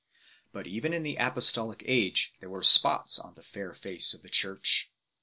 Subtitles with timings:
[0.49, 0.49] 8.
[0.51, 4.29] But even in the apostolic age there were spots on the fair face of the
[4.29, 4.89] Church.